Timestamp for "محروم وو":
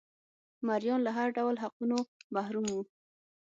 2.35-2.81